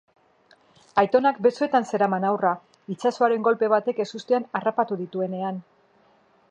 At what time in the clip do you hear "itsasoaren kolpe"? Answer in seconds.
2.95-3.69